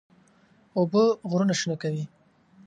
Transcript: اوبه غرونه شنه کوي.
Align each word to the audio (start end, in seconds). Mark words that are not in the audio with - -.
اوبه 0.77 1.03
غرونه 1.29 1.53
شنه 1.59 1.75
کوي. 1.81 2.03